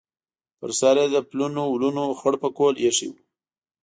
[0.59, 3.13] پر سر یې د پلنو ولونو خړ پکول ایښی و.